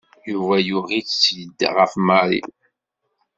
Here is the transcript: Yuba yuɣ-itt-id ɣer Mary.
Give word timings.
Yuba 0.31 0.55
yuɣ-itt-id 0.67 1.59
ɣer 1.75 1.91
Mary. 2.07 2.41